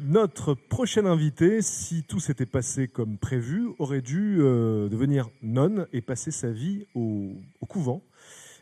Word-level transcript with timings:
Notre 0.00 0.54
prochain 0.54 1.06
invité, 1.06 1.60
si 1.60 2.04
tout 2.04 2.20
s'était 2.20 2.46
passé 2.46 2.86
comme 2.86 3.18
prévu, 3.18 3.70
aurait 3.80 4.00
dû 4.00 4.36
euh, 4.38 4.88
devenir 4.88 5.28
nonne 5.42 5.88
et 5.92 6.00
passer 6.00 6.30
sa 6.30 6.52
vie 6.52 6.86
au, 6.94 7.32
couvent. 7.68 8.04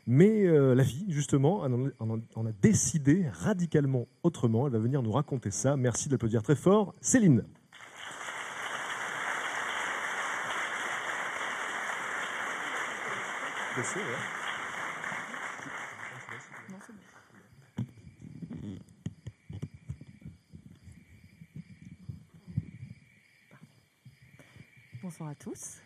Mais 0.07 0.47
euh, 0.47 0.75
la 0.75 0.83
vie, 0.83 1.05
justement, 1.09 1.61
en 1.61 2.47
a, 2.47 2.53
décidé 2.63 3.27
radicalement 3.30 4.07
autrement. 4.23 4.67
Elle 4.67 4.73
va 4.73 4.79
venir 4.79 5.03
nous 5.03 5.13
raconter 5.13 5.51
ça. 5.51 5.77
Merci 5.77 6.09
de 6.09 6.15
l'applaudir 6.15 6.43
très 6.43 6.57
fort. 6.57 6.95
Céline. 7.03 7.45
Bonsoir 25.07 25.29
à 25.29 25.35
tous. 25.37 25.76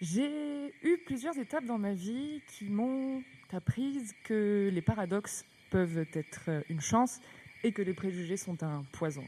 J'ai 0.00 0.74
eu 0.82 0.98
plusieurs 1.06 1.38
étapes 1.38 1.64
dans 1.64 1.78
ma 1.78 1.92
vie 1.92 2.42
qui 2.48 2.64
m'ont 2.64 3.22
appris 3.52 4.02
que 4.24 4.68
les 4.72 4.82
paradoxes 4.82 5.44
peuvent 5.70 6.04
être 6.14 6.64
une 6.68 6.80
chance 6.80 7.20
et 7.62 7.70
que 7.70 7.80
les 7.80 7.94
préjugés 7.94 8.36
sont 8.36 8.60
un 8.64 8.82
poison. 8.90 9.22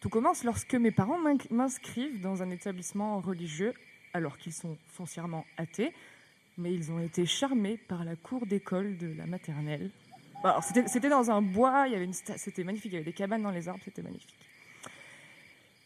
Tout 0.00 0.08
commence 0.08 0.42
lorsque 0.42 0.74
mes 0.74 0.90
parents 0.90 1.18
m'inscrivent 1.50 2.22
dans 2.22 2.42
un 2.42 2.48
établissement 2.48 3.20
religieux 3.20 3.74
alors 4.14 4.38
qu'ils 4.38 4.54
sont 4.54 4.78
foncièrement 4.86 5.44
athées, 5.58 5.92
mais 6.56 6.72
ils 6.72 6.90
ont 6.90 7.00
été 7.00 7.26
charmés 7.26 7.76
par 7.76 8.04
la 8.04 8.16
cour 8.16 8.46
d'école 8.46 8.96
de 8.96 9.12
la 9.18 9.26
maternelle. 9.26 9.90
C'était 10.86 11.10
dans 11.10 11.30
un 11.30 11.42
bois, 11.42 11.84
c'était 12.38 12.64
magnifique, 12.64 12.92
il 12.92 12.94
y 12.94 12.96
avait 12.96 13.04
des 13.04 13.12
cabanes 13.12 13.42
dans 13.42 13.50
les 13.50 13.68
arbres, 13.68 13.82
c'était 13.84 14.00
magnifique. 14.00 14.34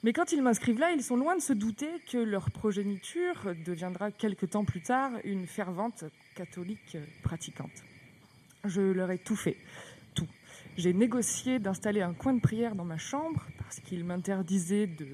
Mais 0.05 0.13
quand 0.13 0.33
ils 0.33 0.43
m'inscrivent 0.43 0.79
là, 0.79 0.93
ils 0.93 1.03
sont 1.03 1.17
loin 1.17 1.35
de 1.35 1.41
se 1.41 1.55
douter 1.55 1.89
que 2.13 2.19
leur 2.19 2.51
progéniture 2.51 3.55
deviendra 3.65 4.11
quelque 4.13 4.45
temps 4.45 4.67
plus 4.67 4.83
tard 4.83 5.13
une 5.25 5.47
fervente 5.47 6.05
catholique 6.35 6.99
pratiquante. 7.23 7.83
Je 8.67 8.83
leur 8.83 9.11
ai 9.11 9.17
tout 9.17 9.35
fait, 9.35 9.57
tout. 10.15 10.29
J'ai 10.77 10.93
négocié 10.93 11.59
d'installer 11.59 12.03
un 12.03 12.13
coin 12.13 12.35
de 12.35 12.41
prière 12.41 12.75
dans 12.75 12.85
ma 12.85 12.99
chambre 12.99 13.47
parce 13.57 13.81
qu'ils 13.81 14.05
m'interdisaient 14.05 14.89
de 14.89 15.09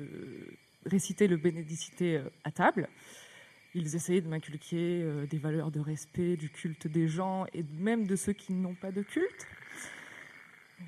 réciter 0.85 1.29
le 1.29 1.37
bénédicité 1.37 2.21
à 2.43 2.51
table. 2.51 2.89
Ils 3.77 3.95
essayaient 3.95 4.23
de 4.23 4.29
m'inculquer 4.29 5.09
des 5.31 5.39
valeurs 5.39 5.71
de 5.71 5.79
respect, 5.79 6.37
du 6.37 6.51
culte 6.51 6.89
des 6.89 7.07
gens 7.07 7.47
et 7.55 7.65
même 7.79 8.09
de 8.09 8.17
ceux 8.17 8.33
qui 8.33 8.55
n'ont 8.55 8.75
pas 8.75 8.91
de 8.91 9.03
culte. 9.03 9.47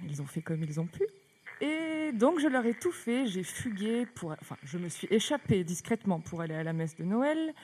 Ils 0.08 0.20
ont 0.20 0.26
fait 0.26 0.42
comme 0.42 0.64
ils 0.64 0.80
ont 0.80 0.88
pu. 0.88 1.04
Et 1.62 2.10
donc 2.12 2.40
je 2.40 2.48
leur 2.48 2.66
ai 2.66 2.74
tout 2.74 2.90
fait, 2.90 3.26
j'ai 3.26 3.44
fugué, 3.44 4.04
pour, 4.04 4.32
enfin 4.32 4.56
je 4.64 4.78
me 4.78 4.88
suis 4.88 5.06
échappée 5.12 5.62
discrètement 5.62 6.18
pour 6.18 6.40
aller 6.40 6.54
à 6.54 6.64
la 6.64 6.72
messe 6.72 6.96
de 6.96 7.04
Noël. 7.04 7.54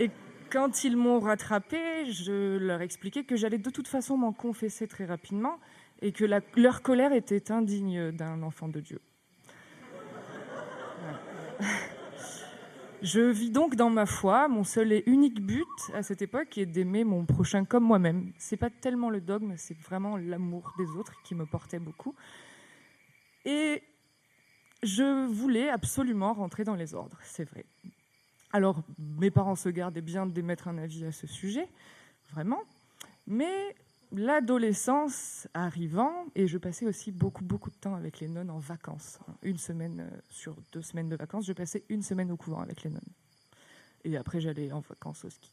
Et 0.00 0.10
quand 0.50 0.82
ils 0.82 0.96
m'ont 0.96 1.20
rattrapée, 1.20 2.10
je 2.10 2.58
leur 2.58 2.82
expliquais 2.82 3.22
que 3.22 3.36
j'allais 3.36 3.58
de 3.58 3.70
toute 3.70 3.86
façon 3.86 4.16
m'en 4.16 4.32
confesser 4.32 4.88
très 4.88 5.04
rapidement 5.04 5.60
et 6.02 6.10
que 6.10 6.24
leur 6.56 6.82
colère 6.82 7.12
était 7.12 7.52
indigne 7.52 8.10
d'un 8.10 8.42
enfant 8.42 8.66
de 8.66 8.80
Dieu. 8.80 9.00
Je 13.02 13.20
vis 13.20 13.50
donc 13.50 13.76
dans 13.76 13.90
ma 13.90 14.06
foi. 14.06 14.48
Mon 14.48 14.64
seul 14.64 14.92
et 14.92 15.04
unique 15.06 15.40
but 15.40 15.68
à 15.94 16.02
cette 16.02 16.20
époque 16.20 16.58
est 16.58 16.66
d'aimer 16.66 17.04
mon 17.04 17.24
prochain 17.24 17.64
comme 17.64 17.84
moi-même. 17.84 18.32
C'est 18.38 18.56
pas 18.56 18.70
tellement 18.70 19.08
le 19.08 19.20
dogme, 19.20 19.54
c'est 19.56 19.78
vraiment 19.78 20.16
l'amour 20.16 20.74
des 20.76 20.90
autres 20.98 21.14
qui 21.22 21.36
me 21.36 21.46
portait 21.46 21.78
beaucoup. 21.78 22.14
Et 23.44 23.82
je 24.82 25.26
voulais 25.26 25.68
absolument 25.68 26.32
rentrer 26.32 26.64
dans 26.64 26.74
les 26.74 26.94
ordres, 26.94 27.18
c'est 27.22 27.44
vrai. 27.44 27.64
Alors, 28.52 28.82
mes 28.98 29.30
parents 29.30 29.54
se 29.54 29.68
gardaient 29.68 30.00
bien 30.00 30.26
d'émettre 30.26 30.68
un 30.68 30.78
avis 30.78 31.04
à 31.04 31.12
ce 31.12 31.26
sujet, 31.26 31.68
vraiment. 32.32 32.62
Mais 33.26 33.76
l'adolescence 34.12 35.46
arrivant, 35.54 36.26
et 36.34 36.48
je 36.48 36.58
passais 36.58 36.86
aussi 36.86 37.12
beaucoup, 37.12 37.44
beaucoup 37.44 37.70
de 37.70 37.76
temps 37.76 37.94
avec 37.94 38.20
les 38.20 38.28
nonnes 38.28 38.50
en 38.50 38.58
vacances. 38.58 39.18
Une 39.42 39.58
semaine 39.58 40.10
sur 40.28 40.56
deux 40.72 40.82
semaines 40.82 41.08
de 41.08 41.16
vacances, 41.16 41.46
je 41.46 41.52
passais 41.52 41.84
une 41.88 42.02
semaine 42.02 42.30
au 42.32 42.36
couvent 42.36 42.60
avec 42.60 42.82
les 42.82 42.90
nonnes. 42.90 43.00
Et 44.04 44.16
après, 44.16 44.40
j'allais 44.40 44.72
en 44.72 44.80
vacances 44.80 45.24
au 45.24 45.30
ski. 45.30 45.52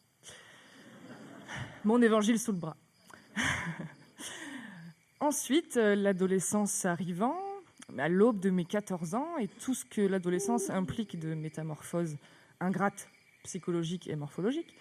Mon 1.83 2.01
évangile 2.01 2.39
sous 2.39 2.51
le 2.51 2.57
bras. 2.57 2.77
Ensuite, 5.19 5.75
l'adolescence 5.75 6.85
arrivant, 6.85 7.35
à 7.97 8.09
l'aube 8.09 8.39
de 8.39 8.49
mes 8.49 8.65
14 8.65 9.15
ans 9.15 9.37
et 9.37 9.47
tout 9.47 9.73
ce 9.73 9.85
que 9.85 10.01
l'adolescence 10.01 10.69
implique 10.69 11.17
de 11.17 11.33
métamorphose 11.33 12.17
ingrate, 12.59 13.09
psychologique 13.43 14.07
et 14.07 14.15
morphologique, 14.15 14.75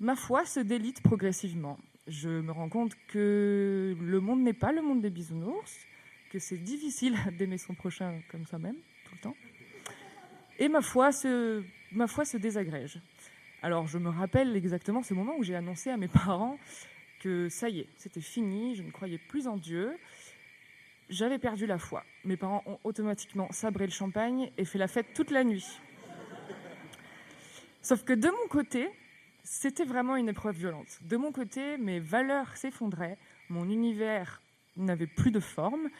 ma 0.00 0.16
foi 0.16 0.44
se 0.44 0.60
délite 0.60 1.02
progressivement. 1.02 1.78
Je 2.08 2.28
me 2.28 2.52
rends 2.52 2.68
compte 2.68 2.94
que 3.08 3.96
le 4.00 4.20
monde 4.20 4.42
n'est 4.42 4.52
pas 4.52 4.72
le 4.72 4.82
monde 4.82 5.00
des 5.00 5.10
bisounours, 5.10 5.86
que 6.30 6.38
c'est 6.38 6.58
difficile 6.58 7.16
d'aimer 7.38 7.58
son 7.58 7.74
prochain 7.74 8.20
comme 8.30 8.44
soi-même, 8.46 8.76
tout 9.04 9.14
le 9.14 9.20
temps. 9.20 9.36
Et 10.58 10.68
ma 10.68 10.82
foi 10.82 11.12
se, 11.12 11.62
ma 11.92 12.06
foi 12.06 12.24
se 12.24 12.36
désagrège. 12.36 13.00
Alors 13.62 13.86
je 13.86 13.98
me 13.98 14.10
rappelle 14.10 14.56
exactement 14.56 15.02
ce 15.02 15.14
moment 15.14 15.34
où 15.38 15.42
j'ai 15.42 15.54
annoncé 15.54 15.90
à 15.90 15.96
mes 15.96 16.08
parents 16.08 16.58
que 17.20 17.48
ça 17.48 17.70
y 17.70 17.80
est, 17.80 17.88
c'était 17.96 18.20
fini, 18.20 18.74
je 18.74 18.82
ne 18.82 18.90
croyais 18.90 19.16
plus 19.16 19.46
en 19.46 19.56
Dieu, 19.56 19.96
j'avais 21.08 21.38
perdu 21.38 21.66
la 21.66 21.78
foi. 21.78 22.04
Mes 22.24 22.36
parents 22.36 22.62
ont 22.66 22.78
automatiquement 22.84 23.50
sabré 23.52 23.86
le 23.86 23.92
champagne 23.92 24.50
et 24.56 24.64
fait 24.64 24.78
la 24.78 24.88
fête 24.88 25.14
toute 25.14 25.30
la 25.30 25.44
nuit. 25.44 25.80
Sauf 27.82 28.04
que 28.04 28.12
de 28.12 28.28
mon 28.28 28.48
côté, 28.48 28.88
c'était 29.42 29.84
vraiment 29.84 30.16
une 30.16 30.30
épreuve 30.30 30.56
violente. 30.56 30.98
De 31.02 31.16
mon 31.16 31.32
côté, 31.32 31.76
mes 31.76 32.00
valeurs 32.00 32.56
s'effondraient, 32.56 33.18
mon 33.50 33.68
univers 33.68 34.40
n'avait 34.76 35.06
plus 35.06 35.30
de 35.30 35.40
forme, 35.40 35.90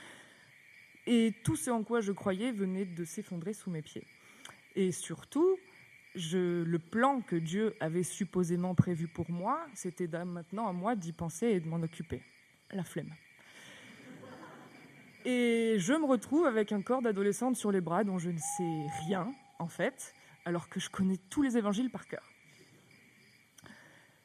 et 1.07 1.35
tout 1.45 1.57
ce 1.57 1.71
en 1.71 1.85
quoi 1.85 2.01
je 2.01 2.13
croyais 2.13 2.53
venait 2.53 2.87
de 2.87 3.05
s'effondrer 3.05 3.53
sous 3.53 3.71
mes 3.71 3.83
pieds. 3.83 4.07
Et 4.75 4.93
surtout, 4.93 5.59
le 6.15 6.77
plan 6.79 7.21
que 7.21 7.37
Dieu 7.37 7.75
avait 7.81 8.03
supposément 8.03 8.75
prévu 8.75 9.07
pour 9.07 9.31
moi, 9.31 9.67
c'était 9.75 10.09
maintenant 10.25 10.67
à 10.67 10.73
moi 10.73 10.97
d'y 10.97 11.13
penser 11.13 11.49
et 11.49 11.61
de 11.61 11.69
m'en 11.69 11.83
occuper. 11.83 12.23
La 12.71 12.83
flemme. 12.83 13.13
Et 15.25 15.77
je 15.79 15.95
me 15.95 16.05
retrouve 16.05 16.47
avec 16.47 16.73
un 16.73 16.83
corps 16.83 17.01
d'adolescente 17.01 17.57
sur 17.57 17.73
les 17.73 17.81
bras 17.81 18.05
dont 18.05 18.19
je 18.19 18.31
ne 18.31 18.39
sais 18.39 18.87
rien, 19.07 19.33
en 19.59 19.69
fait, 19.69 20.15
alors 20.45 20.69
que 20.69 20.81
je 20.81 20.91
connais 20.91 21.17
tous 21.31 21.41
les 21.41 21.57
évangiles 21.57 21.91
par 21.91 22.07
cœur. 22.07 22.31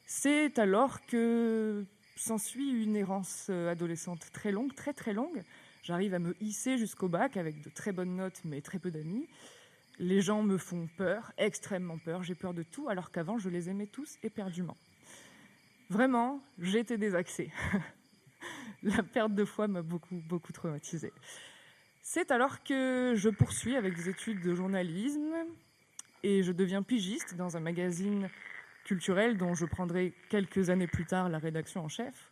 C'est 0.06 0.60
alors 0.60 1.06
que 1.06 1.86
s'ensuit 2.18 2.70
une 2.84 2.98
errance 2.98 3.50
adolescente 3.50 4.30
très 4.34 4.52
longue, 4.52 4.76
très 4.76 4.94
très 4.94 5.14
longue. 5.14 5.44
J'arrive 5.84 6.14
à 6.14 6.20
me 6.20 6.36
hisser 6.42 6.78
jusqu'au 6.78 7.08
bac 7.08 7.38
avec 7.38 7.62
de 7.62 7.70
très 7.70 7.94
bonnes 7.94 8.16
notes, 8.16 8.42
mais 8.44 8.60
très 8.60 8.80
peu 8.80 8.92
d'amis. 8.92 9.28
Les 10.00 10.22
gens 10.22 10.44
me 10.44 10.58
font 10.58 10.88
peur, 10.98 11.32
extrêmement 11.38 11.98
peur. 11.98 12.24
J'ai 12.24 12.36
peur 12.36 12.54
de 12.54 12.64
tout, 12.64 12.90
alors 12.90 13.12
qu'avant, 13.12 13.38
je 13.38 13.50
les 13.50 13.70
aimais 13.70 13.88
tous 13.88 14.18
éperdument. 14.24 14.78
Vraiment, 15.90 16.42
j'étais 16.58 16.98
désaxée. 16.98 17.52
la 18.84 19.04
perte 19.04 19.34
de 19.34 19.46
foi 19.46 19.68
m'a 19.68 19.82
beaucoup, 19.82 20.22
beaucoup 20.28 20.54
traumatisée. 20.54 21.14
C'est 22.02 22.32
alors 22.32 22.64
que 22.64 23.14
je 23.16 23.30
poursuis 23.30 23.76
avec 23.76 23.96
des 23.96 24.10
études 24.10 24.42
de 24.42 24.56
journalisme 24.56 25.34
et 26.24 26.44
je 26.44 26.52
deviens 26.52 26.82
pigiste 26.82 27.36
dans 27.36 27.58
un 27.58 27.60
magazine 27.60 28.30
culturel 28.86 29.38
dont 29.38 29.54
je 29.54 29.66
prendrai 29.66 30.14
quelques 30.30 30.70
années 30.70 30.88
plus 30.88 31.06
tard 31.06 31.30
la 31.30 31.38
rédaction 31.38 31.84
en 31.84 31.88
chef. 31.88 32.32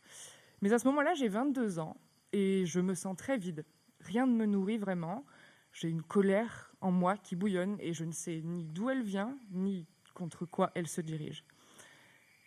Mais 0.61 0.73
à 0.73 0.79
ce 0.79 0.87
moment-là, 0.87 1.13
j'ai 1.13 1.27
22 1.27 1.79
ans 1.79 1.97
et 2.33 2.65
je 2.65 2.79
me 2.79 2.95
sens 2.95 3.15
très 3.15 3.37
vide. 3.37 3.65
Rien 4.01 4.25
ne 4.25 4.33
me 4.33 4.45
nourrit 4.45 4.77
vraiment. 4.77 5.25
J'ai 5.71 5.89
une 5.89 6.01
colère 6.01 6.71
en 6.81 6.91
moi 6.91 7.17
qui 7.17 7.35
bouillonne 7.35 7.77
et 7.79 7.93
je 7.93 8.03
ne 8.03 8.11
sais 8.11 8.41
ni 8.43 8.63
d'où 8.63 8.89
elle 8.89 9.03
vient, 9.03 9.37
ni 9.51 9.85
contre 10.13 10.45
quoi 10.45 10.71
elle 10.73 10.87
se 10.87 11.01
dirige. 11.01 11.43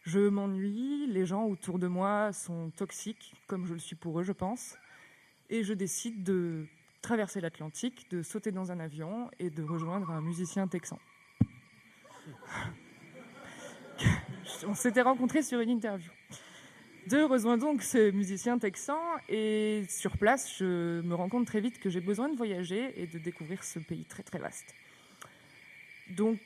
Je 0.03 0.19
m'ennuie, 0.19 1.07
les 1.09 1.27
gens 1.27 1.45
autour 1.45 1.79
de 1.79 1.87
moi 1.87 2.33
sont 2.33 2.71
toxiques, 2.71 3.35
comme 3.47 3.67
je 3.67 3.75
le 3.75 3.79
suis 3.79 3.97
pour 3.97 4.21
eux, 4.21 4.23
je 4.23 4.33
pense, 4.33 4.77
et 5.51 5.63
je 5.63 5.75
décide 5.75 6.23
de 6.23 6.67
traverser 7.03 7.41
l'Atlantique, 7.41 8.11
de 8.11 8.23
sauter 8.23 8.51
dans 8.51 8.73
un 8.73 8.81
avion 8.81 9.31
et 9.39 9.51
de 9.51 9.63
rejoindre 9.63 10.11
un 10.11 10.23
musicien 10.23 10.69
texan. 10.69 10.99
On 14.67 14.75
s'était 14.75 15.03
rencontrés 15.03 15.43
sur 15.43 15.61
une 15.61 15.71
interview. 15.71 16.11
De 17.09 17.23
rejoindre 17.23 17.65
donc 17.65 17.83
ce 17.83 18.11
musicien 18.11 18.59
texan 18.59 18.99
et 19.29 19.85
sur 19.89 20.17
place, 20.17 20.57
je 20.59 21.01
me 21.01 21.15
rends 21.15 21.29
compte 21.29 21.47
très 21.47 21.61
vite 21.61 21.79
que 21.79 21.91
j'ai 21.91 22.01
besoin 22.01 22.29
de 22.29 22.37
voyager 22.37 23.01
et 23.01 23.07
de 23.07 23.19
découvrir 23.19 23.65
ce 23.65 23.79
pays 23.79 24.05
très 24.05 24.23
très 24.23 24.39
vaste. 24.39 24.75
Donc 26.11 26.39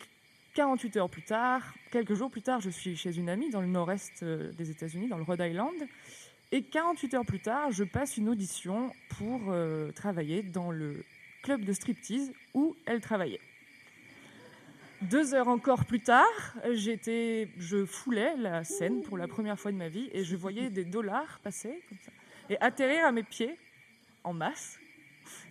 48 0.55 0.97
heures 0.99 1.11
plus 1.11 1.23
tard, 1.23 1.75
quelques 1.91 2.15
jours 2.15 2.31
plus 2.31 2.43
tard, 2.43 2.61
je 2.61 2.71
suis 2.71 2.97
chez 2.97 3.17
une 3.17 3.29
amie 3.29 3.51
dans 3.51 3.61
le 3.61 3.67
nord-est 3.67 4.23
euh, 4.23 4.53
des 4.53 4.71
États-Unis, 4.71 5.09
dans 5.09 5.17
le 5.19 5.25
Rhode 5.25 5.41
Island. 5.41 5.75
Et 6.53 6.63
48 6.63 7.15
heures 7.15 7.25
plus 7.25 7.41
tard, 7.41 7.73
je 7.73 7.83
passe 7.83 8.17
une 8.17 8.29
audition 8.29 8.93
pour 9.19 9.41
euh, 9.49 9.91
travailler 9.91 10.43
dans 10.43 10.71
le 10.71 11.05
club 11.43 11.65
de 11.65 11.73
striptease 11.73 12.33
où 12.55 12.77
elle 12.87 13.01
travaillait. 13.01 13.41
Deux 15.03 15.35
heures 15.35 15.49
encore 15.49 15.85
plus 15.85 16.01
tard, 16.01 16.55
j'étais, 16.73 17.49
je 17.59 17.85
foulais 17.85 18.37
la 18.37 18.63
scène 18.63 19.03
pour 19.03 19.19
la 19.19 19.27
première 19.27 19.59
fois 19.59 19.73
de 19.73 19.77
ma 19.77 19.89
vie 19.89 20.09
et 20.13 20.23
je 20.23 20.37
voyais 20.37 20.71
des 20.71 20.85
dollars 20.85 21.41
passer 21.43 21.83
et 22.49 22.59
atterrir 22.61 23.05
à 23.05 23.13
mes 23.13 23.25
pieds 23.25 23.59
en 24.23 24.33
masse, 24.33 24.79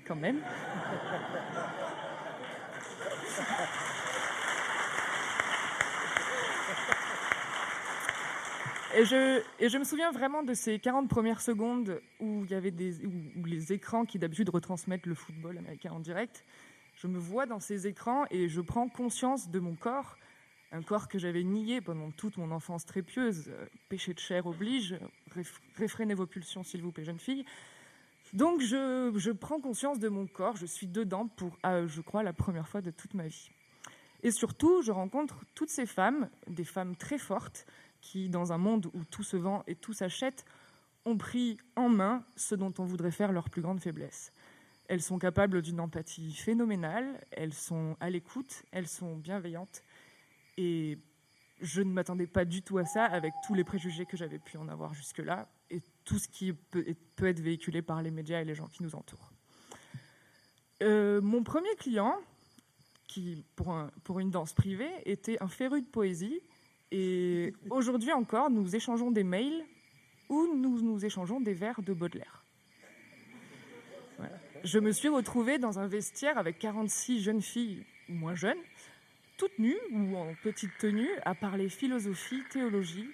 quand 0.07 0.15
même. 0.15 0.41
Et 8.95 9.05
je, 9.05 9.77
me 9.77 9.83
souviens 9.83 10.11
vraiment 10.11 10.43
de 10.43 10.53
ces 10.53 10.77
40 10.77 11.09
premières 11.09 11.41
secondes 11.41 11.99
où 12.19 12.43
il 12.45 12.51
y 12.51 12.53
avait 12.53 12.69
des, 12.69 12.93
les 13.43 13.73
écrans 13.73 14.05
qui 14.05 14.19
d'habitude 14.19 14.49
retransmettent 14.49 15.07
le 15.07 15.15
football 15.15 15.57
américain 15.57 15.91
en 15.93 15.99
direct, 15.99 16.45
je 16.95 17.07
me 17.07 17.17
vois 17.17 17.47
dans 17.47 17.59
ces 17.59 17.87
écrans 17.87 18.25
et 18.29 18.49
je 18.49 18.61
prends 18.61 18.87
conscience 18.87 19.49
de 19.49 19.59
mon 19.59 19.73
corps, 19.73 20.15
un 20.71 20.83
corps 20.83 21.07
que 21.07 21.17
j'avais 21.17 21.43
nié 21.43 21.81
pendant 21.81 22.11
toute 22.11 22.37
mon 22.37 22.51
enfance 22.51 22.85
très 22.85 23.01
pieuse. 23.01 23.45
Euh, 23.49 23.65
péché 23.89 24.13
de 24.13 24.19
chair 24.19 24.45
oblige, 24.45 24.95
réfrénez 25.75 26.13
vos 26.13 26.27
pulsions 26.27 26.63
s'il 26.63 26.83
vous 26.83 26.91
plaît, 26.91 27.03
jeune 27.03 27.19
fille. 27.19 27.45
Donc 28.33 28.61
je, 28.61 29.11
je, 29.15 29.31
prends 29.31 29.59
conscience 29.59 29.99
de 29.99 30.09
mon 30.09 30.27
corps, 30.27 30.55
je 30.55 30.65
suis 30.67 30.87
dedans 30.87 31.27
pour, 31.27 31.57
euh, 31.65 31.87
je 31.87 32.01
crois, 32.01 32.21
la 32.21 32.33
première 32.33 32.67
fois 32.67 32.81
de 32.81 32.91
toute 32.91 33.15
ma 33.15 33.27
vie. 33.27 33.49
Et 34.23 34.31
surtout, 34.31 34.81
je 34.81 34.91
rencontre 34.91 35.43
toutes 35.53 35.69
ces 35.69 35.85
femmes, 35.85 36.29
des 36.47 36.63
femmes 36.63 36.95
très 36.95 37.17
fortes, 37.17 37.65
qui, 38.03 38.29
dans 38.29 38.51
un 38.51 38.57
monde 38.57 38.91
où 38.93 39.05
tout 39.05 39.23
se 39.23 39.37
vend 39.37 39.63
et 39.65 39.75
tout 39.75 39.93
s'achète, 39.93 40.45
ont 41.05 41.17
pris 41.17 41.57
en 41.75 41.89
main 41.89 42.23
ce 42.35 42.53
dont 42.53 42.73
on 42.77 42.83
voudrait 42.83 43.11
faire 43.11 43.31
leur 43.31 43.49
plus 43.49 43.61
grande 43.61 43.79
faiblesse. 43.79 44.33
Elles 44.87 45.01
sont 45.01 45.17
capables 45.17 45.61
d'une 45.61 45.79
empathie 45.79 46.33
phénoménale, 46.33 47.19
elles 47.31 47.53
sont 47.53 47.95
à 48.01 48.09
l'écoute, 48.09 48.63
elles 48.71 48.89
sont 48.89 49.15
bienveillantes. 49.15 49.81
Et 50.57 50.99
je 51.61 51.81
ne 51.81 51.91
m'attendais 51.91 52.27
pas 52.27 52.43
du 52.43 52.61
tout 52.61 52.77
à 52.77 52.85
ça 52.85 53.05
avec 53.05 53.33
tous 53.47 53.53
les 53.53 53.63
préjugés 53.63 54.05
que 54.05 54.17
j'avais 54.17 54.39
pu 54.39 54.57
en 54.57 54.67
avoir 54.67 54.93
jusque-là 54.93 55.47
et 55.69 55.81
tout 56.03 56.19
ce 56.19 56.27
qui 56.27 56.51
peut, 56.51 56.85
être 56.85 57.39
véhiculé 57.39 57.81
par 57.81 58.01
les 58.01 58.11
médias 58.11 58.41
et 58.41 58.45
les 58.45 58.53
gens 58.53 58.67
qui 58.67 58.83
nous 58.83 58.95
entourent. 58.95 59.31
Euh, 60.83 61.21
mon 61.21 61.43
premier 61.43 61.73
client, 61.77 62.17
qui 63.07 63.45
pour, 63.55 63.73
pour 64.03 64.19
une 64.19 64.29
danse 64.29 64.51
privée, 64.51 64.91
était 65.05 65.41
un 65.41 65.47
féru 65.47 65.81
de 65.81 65.87
poésie 65.87 66.41
et 66.95 67.53
aujourd'hui 67.71 68.11
encore, 68.11 68.51
nous 68.51 68.75
échangeons 68.75 69.09
des 69.09 69.23
mails 69.23 69.65
ou 70.29 70.55
nous 70.55 70.79
nous 70.79 71.03
échangeons 71.03 71.41
des 71.41 71.53
vers 71.53 71.81
de 71.81 71.91
Baudelaire. 71.91 72.43
Je 74.63 74.77
me 74.77 74.91
suis 74.91 75.09
retrouvée 75.09 75.57
dans 75.57 75.79
un 75.79 75.87
vestiaire 75.87 76.37
avec 76.37 76.59
46 76.59 77.23
jeunes 77.23 77.41
filles 77.41 77.83
moins 78.07 78.35
jeunes, 78.35 78.59
toutes 79.37 79.57
nues 79.57 79.79
ou 79.91 80.15
en 80.15 80.35
petite 80.43 80.77
tenue, 80.77 81.09
à 81.25 81.33
parler 81.33 81.67
philosophie, 81.67 82.43
théologie. 82.51 83.09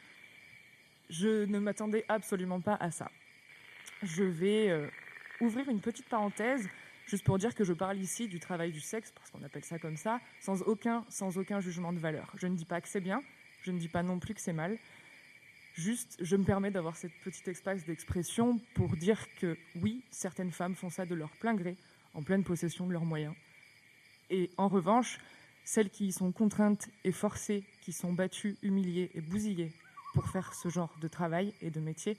Je 1.10 1.46
ne 1.46 1.58
m'attendais 1.58 2.04
absolument 2.10 2.60
pas 2.60 2.76
à 2.82 2.92
ça. 2.92 3.10
Je 4.04 4.26
vais 4.26 4.70
euh, 4.70 4.90
ouvrir 5.40 5.70
une 5.70 5.80
petite 5.80 6.10
parenthèse 6.10 6.68
juste 7.06 7.24
pour 7.24 7.38
dire 7.38 7.56
que 7.56 7.64
je 7.64 7.72
parle 7.72 7.98
ici 7.98 8.28
du 8.28 8.42
travail 8.42 8.74
du 8.74 8.82
sexe, 8.82 9.12
parce 9.12 9.32
qu'on 9.32 9.42
appelle 9.42 9.64
ça 9.64 9.80
comme 9.80 9.96
ça, 9.96 10.20
sans 10.42 10.62
aucun, 10.64 11.06
sans 11.08 11.38
aucun 11.38 11.62
jugement 11.62 11.94
de 11.94 12.00
valeur. 12.00 12.30
Je 12.36 12.46
ne 12.46 12.56
dis 12.56 12.66
pas 12.66 12.82
que 12.82 12.90
c'est 12.90 13.02
bien, 13.02 13.24
je 13.62 13.72
ne 13.72 13.80
dis 13.80 13.88
pas 13.88 14.04
non 14.04 14.20
plus 14.20 14.34
que 14.34 14.42
c'est 14.42 14.54
mal. 14.54 14.78
Juste, 15.74 16.18
je 16.20 16.36
me 16.36 16.44
permets 16.44 16.72
d'avoir 16.72 16.98
cette 16.98 17.14
petite 17.24 17.48
espace 17.48 17.86
d'expression 17.86 18.60
pour 18.74 18.98
dire 18.98 19.34
que 19.36 19.58
oui, 19.76 20.04
certaines 20.12 20.52
femmes 20.52 20.76
font 20.76 20.90
ça 20.90 21.06
de 21.06 21.16
leur 21.16 21.30
plein 21.38 21.54
gré, 21.54 21.78
en 22.14 22.24
pleine 22.24 22.44
possession 22.44 22.88
de 22.88 22.92
leurs 22.92 23.06
moyens. 23.06 23.36
Et 24.30 24.50
en 24.58 24.68
revanche, 24.68 25.20
celles 25.64 25.90
qui 25.90 26.08
y 26.08 26.12
sont 26.12 26.32
contraintes 26.32 26.90
et 27.04 27.12
forcées, 27.12 27.64
qui 27.82 27.94
sont 27.94 28.14
battues, 28.14 28.58
humiliées 28.62 29.12
et 29.14 29.22
bousillées 29.22 29.72
pour 30.14 30.28
faire 30.28 30.54
ce 30.54 30.70
genre 30.70 30.94
de 31.02 31.08
travail 31.08 31.54
et 31.62 31.70
de 31.70 31.80
métier, 31.80 32.18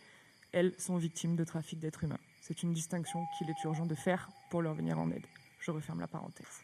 elles 0.53 0.75
sont 0.79 0.97
victimes 0.97 1.37
de 1.37 1.45
trafic 1.45 1.79
d'êtres 1.79 2.05
humains. 2.05 2.19
C'est 2.41 2.63
une 2.63 2.73
distinction 2.73 3.27
qu'il 3.37 3.51
est 3.51 3.65
urgent 3.65 3.87
de 3.87 3.95
faire 3.95 4.31
pour 4.51 4.63
leur 4.63 4.75
venir 4.75 4.99
en 4.99 5.11
aide. 5.11 5.27
Je 5.61 5.71
referme 5.71 6.01
la 6.01 6.07
parenthèse. 6.07 6.63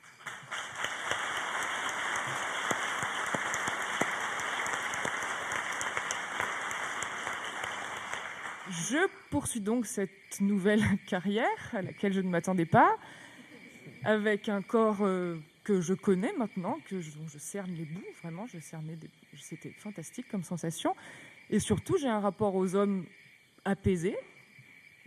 Je 8.68 8.98
poursuis 9.30 9.60
donc 9.60 9.86
cette 9.86 10.40
nouvelle 10.40 10.82
carrière 11.06 11.46
à 11.72 11.82
laquelle 11.82 12.12
je 12.12 12.20
ne 12.20 12.28
m'attendais 12.28 12.66
pas, 12.66 12.96
avec 14.04 14.48
un 14.48 14.62
corps 14.62 15.02
euh, 15.02 15.38
que 15.62 15.80
je 15.80 15.94
connais 15.94 16.32
maintenant, 16.36 16.78
que 16.86 17.00
je, 17.00 17.12
dont 17.12 17.28
je 17.28 17.38
cerne 17.38 17.72
les 17.74 17.84
bouts, 17.84 18.04
vraiment, 18.22 18.46
je 18.46 18.58
cernais 18.58 18.96
des... 18.96 19.08
c'était 19.36 19.70
fantastique 19.70 20.28
comme 20.28 20.42
sensation. 20.42 20.96
Et 21.50 21.60
surtout, 21.60 21.96
j'ai 21.96 22.08
un 22.08 22.18
rapport 22.18 22.56
aux 22.56 22.74
hommes 22.74 23.06
apaisé, 23.64 24.16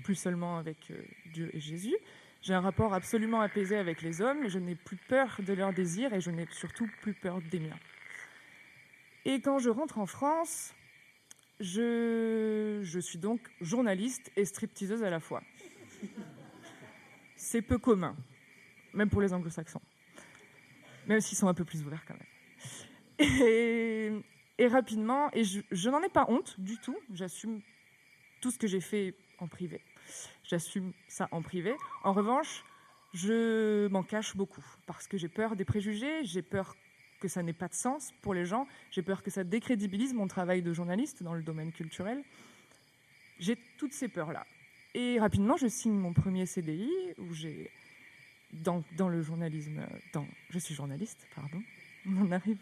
plus 0.03 0.15
seulement 0.15 0.57
avec 0.57 0.77
euh, 0.91 1.01
Dieu 1.33 1.49
et 1.53 1.59
Jésus. 1.59 1.95
J'ai 2.41 2.53
un 2.53 2.61
rapport 2.61 2.93
absolument 2.93 3.41
apaisé 3.41 3.75
avec 3.75 4.01
les 4.01 4.21
hommes, 4.21 4.47
je 4.47 4.59
n'ai 4.59 4.75
plus 4.75 4.95
peur 4.95 5.35
de 5.39 5.51
leurs 5.51 5.73
désirs 5.73 6.13
et 6.13 6.21
je 6.21 6.31
n'ai 6.31 6.47
surtout 6.51 6.87
plus 7.01 7.13
peur 7.13 7.41
des 7.41 7.59
miens. 7.59 7.79
Et 9.25 9.41
quand 9.41 9.59
je 9.59 9.69
rentre 9.69 9.97
en 9.97 10.05
France, 10.05 10.73
je, 11.59 12.99
suis 13.01 13.19
donc 13.19 13.41
journaliste 13.61 14.31
et 14.35 14.45
stripteaseuse 14.45 15.03
à 15.03 15.09
la 15.09 15.19
fois. 15.19 15.43
C'est 17.35 17.61
peu 17.61 17.77
commun, 17.77 18.15
même 18.93 19.09
pour 19.09 19.21
les 19.21 19.33
anglo-saxons. 19.33 19.81
Même 21.07 21.21
s'ils 21.21 21.37
sont 21.37 21.47
un 21.47 21.53
peu 21.53 21.65
plus 21.65 21.83
ouverts 21.83 22.05
quand 22.05 22.15
même. 22.15 24.23
Et, 24.57 24.67
rapidement, 24.67 25.29
et 25.33 25.43
je, 25.43 25.89
n'en 25.89 26.01
ai 26.01 26.09
pas 26.09 26.25
honte 26.29 26.59
du 26.59 26.77
tout, 26.77 26.97
j'assume 27.13 27.61
tout 28.41 28.51
ce 28.51 28.59
que 28.59 28.67
j'ai 28.67 28.81
fait 28.81 29.15
en 29.39 29.47
privé. 29.47 29.81
J'assume 30.43 30.93
ça 31.07 31.27
en 31.31 31.41
privé. 31.41 31.75
En 32.03 32.13
revanche, 32.13 32.63
je 33.13 33.87
m'en 33.87 34.03
cache 34.03 34.35
beaucoup 34.35 34.63
parce 34.85 35.07
que 35.07 35.17
j'ai 35.17 35.29
peur 35.29 35.55
des 35.55 35.65
préjugés, 35.65 36.23
j'ai 36.23 36.41
peur 36.41 36.75
que 37.19 37.27
ça 37.27 37.43
n'ait 37.43 37.53
pas 37.53 37.67
de 37.67 37.73
sens 37.73 38.11
pour 38.21 38.33
les 38.33 38.45
gens. 38.45 38.67
J'ai 38.91 39.01
peur 39.01 39.23
que 39.23 39.31
ça 39.31 39.43
décrédibilise 39.43 40.13
mon 40.13 40.27
travail 40.27 40.61
de 40.61 40.73
journaliste 40.73 41.23
dans 41.23 41.33
le 41.33 41.43
domaine 41.43 41.71
culturel. 41.71 42.23
J'ai 43.39 43.57
toutes 43.77 43.93
ces 43.93 44.07
peurs-là. 44.07 44.45
Et 44.93 45.19
rapidement, 45.19 45.57
je 45.57 45.67
signe 45.67 45.93
mon 45.93 46.13
premier 46.13 46.45
CDI 46.45 46.89
où 47.17 47.33
j'ai 47.33 47.71
dans, 48.51 48.83
dans, 48.97 49.09
le 49.09 49.21
journalisme, 49.21 49.85
dans, 50.13 50.25
je 50.49 50.59
suis 50.59 50.73
journaliste, 50.73 51.27
pardon, 51.35 51.61
on 52.07 52.31
arrive. 52.31 52.59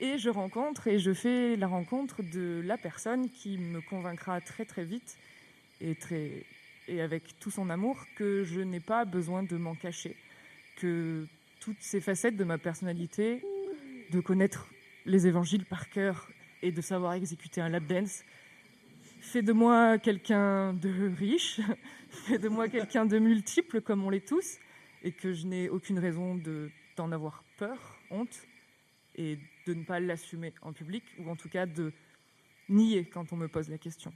Et 0.00 0.18
je 0.18 0.28
rencontre 0.28 0.86
et 0.86 0.98
je 0.98 1.12
fais 1.12 1.56
la 1.56 1.66
rencontre 1.66 2.22
de 2.22 2.62
la 2.64 2.76
personne 2.76 3.30
qui 3.30 3.58
me 3.58 3.80
convaincra 3.80 4.40
très 4.40 4.64
très 4.64 4.84
vite 4.84 5.18
et, 5.80 5.94
très, 5.94 6.44
et 6.86 7.00
avec 7.00 7.38
tout 7.40 7.50
son 7.50 7.70
amour 7.70 8.04
que 8.14 8.44
je 8.44 8.60
n'ai 8.60 8.80
pas 8.80 9.04
besoin 9.04 9.42
de 9.42 9.56
m'en 9.56 9.74
cacher, 9.74 10.16
que 10.76 11.26
toutes 11.60 11.80
ces 11.80 12.00
facettes 12.00 12.36
de 12.36 12.44
ma 12.44 12.58
personnalité, 12.58 13.42
de 14.10 14.20
connaître 14.20 14.68
les 15.04 15.26
évangiles 15.26 15.64
par 15.64 15.88
cœur 15.90 16.28
et 16.62 16.72
de 16.72 16.80
savoir 16.80 17.14
exécuter 17.14 17.60
un 17.60 17.68
lap 17.68 17.86
dance, 17.86 18.24
fait 19.20 19.42
de 19.42 19.52
moi 19.52 19.98
quelqu'un 19.98 20.72
de 20.74 21.12
riche, 21.16 21.60
fait 22.10 22.38
de 22.38 22.48
moi 22.48 22.68
quelqu'un 22.68 23.06
de 23.06 23.18
multiple 23.18 23.80
comme 23.80 24.04
on 24.04 24.10
l'est 24.10 24.26
tous, 24.26 24.58
et 25.02 25.12
que 25.12 25.32
je 25.32 25.46
n'ai 25.46 25.68
aucune 25.68 25.98
raison 25.98 26.40
d'en 26.96 27.12
avoir 27.12 27.44
peur, 27.56 27.98
honte, 28.10 28.46
et 29.14 29.38
de 29.66 29.74
ne 29.74 29.84
pas 29.84 30.00
l'assumer 30.00 30.52
en 30.62 30.72
public, 30.72 31.04
ou 31.18 31.28
en 31.28 31.36
tout 31.36 31.48
cas 31.48 31.66
de 31.66 31.92
nier 32.68 33.04
quand 33.04 33.32
on 33.32 33.36
me 33.36 33.48
pose 33.48 33.68
la 33.68 33.78
question. 33.78 34.12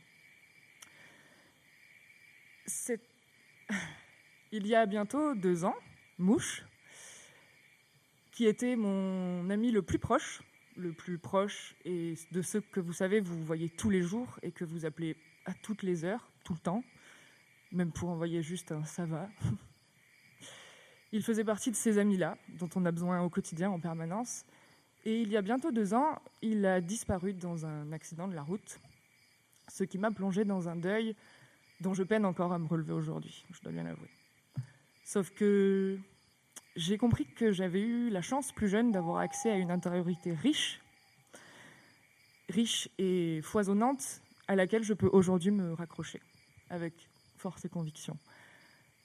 Il 4.53 4.67
y 4.67 4.75
a 4.75 4.87
bientôt 4.87 5.35
deux 5.35 5.65
ans, 5.65 5.77
Mouche, 6.19 6.65
qui 8.33 8.47
était 8.47 8.77
mon 8.77 9.49
ami 9.51 9.71
le 9.71 9.83
plus 9.83 9.99
proche, 9.99 10.43
le 10.77 10.93
plus 10.93 11.19
proche 11.19 11.77
et 11.85 12.15
de 12.33 12.43
ceux 12.43 12.61
que 12.61 12.81
vous 12.81 12.95
savez, 12.95 13.21
vous 13.21 13.45
voyez 13.45 13.69
tous 13.69 13.91
les 13.91 14.03
jours 14.03 14.39
et 14.43 14.51
que 14.51 14.65
vous 14.65 14.85
appelez 14.87 15.17
à 15.45 15.55
toutes 15.55 15.83
les 15.83 16.05
heures, 16.05 16.31
tout 16.43 16.55
le 16.55 16.59
temps, 16.59 16.83
même 17.71 17.93
pour 17.93 18.09
envoyer 18.09 18.43
juste 18.43 18.73
un 18.73 18.85
ça 18.85 19.05
va. 19.05 19.29
Il 21.13 21.23
faisait 21.23 21.45
partie 21.45 21.71
de 21.71 21.77
ces 21.77 21.99
amis-là, 21.99 22.39
dont 22.59 22.71
on 22.75 22.87
a 22.87 22.91
besoin 22.91 23.21
au 23.21 23.29
quotidien 23.29 23.71
en 23.71 23.79
permanence. 23.79 24.47
Et 25.05 25.21
il 25.21 25.29
y 25.29 25.37
a 25.37 25.43
bientôt 25.43 25.71
deux 25.71 25.93
ans, 25.93 26.23
il 26.41 26.65
a 26.65 26.81
disparu 26.81 27.35
dans 27.35 27.67
un 27.67 27.93
accident 27.93 28.29
de 28.29 28.35
la 28.35 28.43
route, 28.43 28.81
ce 29.69 29.85
qui 29.85 29.99
m'a 29.99 30.11
plongé 30.11 30.47
dans 30.47 30.71
un 30.71 30.77
deuil 30.77 31.15
dont 31.81 31.93
je 31.93 32.03
peine 32.03 32.25
encore 32.25 32.53
à 32.53 32.59
me 32.59 32.67
relever 32.67 32.93
aujourd'hui, 32.93 33.45
je 33.51 33.61
dois 33.61 33.73
bien 33.73 33.83
l'avouer. 33.83 34.09
Sauf 35.05 35.31
que 35.31 35.99
j'ai 36.77 36.99
compris 36.99 37.27
que 37.27 37.53
j'avais 37.53 37.81
eu 37.81 38.09
la 38.09 38.23
chance 38.23 38.53
plus 38.53 38.69
jeune 38.69 38.93
d'avoir 38.93 39.19
accès 39.19 39.51
à 39.51 39.57
une 39.57 39.71
intériorité 39.71 40.33
riche, 40.33 40.81
riche 42.49 42.89
et 42.99 43.41
foisonnante, 43.43 44.23
à 44.49 44.57
laquelle 44.57 44.83
je 44.83 44.95
peux 44.95 45.09
aujourd'hui 45.13 45.51
me 45.51 45.73
raccrocher 45.75 46.21
avec 46.71 47.09
force 47.37 47.65
et 47.65 47.69
conviction. 47.69 48.19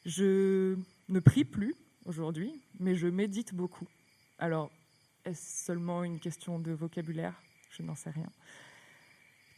Je 0.06 0.78
ne 1.10 1.20
prie 1.20 1.46
plus 1.46 1.76
aujourd'hui, 2.06 2.62
mais 2.80 2.96
je 2.96 3.08
médite 3.08 3.54
beaucoup. 3.54 3.88
Alors, 4.40 4.72
est-ce 5.26 5.66
seulement 5.66 6.04
une 6.04 6.20
question 6.20 6.60
de 6.60 6.72
vocabulaire? 6.72 7.42
Je 7.72 7.84
n'en 7.84 7.96
sais 7.96 8.12
rien. 8.12 8.30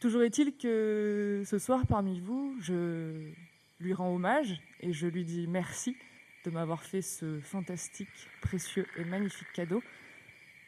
Toujours 0.00 0.22
est-il 0.22 0.56
que 0.56 1.42
ce 1.46 1.58
soir, 1.58 1.86
parmi 1.86 2.20
vous, 2.20 2.56
je 2.60 3.30
lui 3.78 3.92
rends 3.92 4.14
hommage 4.14 4.60
et 4.80 4.92
je 4.92 5.06
lui 5.06 5.24
dis 5.24 5.46
merci 5.46 5.96
de 6.44 6.50
m'avoir 6.50 6.82
fait 6.82 7.02
ce 7.02 7.40
fantastique, 7.40 8.28
précieux 8.40 8.86
et 8.96 9.04
magnifique 9.04 9.52
cadeau 9.52 9.82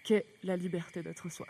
qu'est 0.04 0.26
la 0.42 0.56
liberté 0.56 1.02
d'être 1.02 1.28
soi. 1.28 1.46